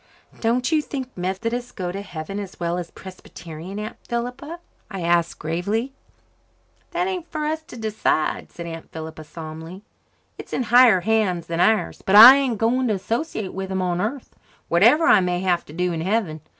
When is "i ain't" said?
12.15-12.57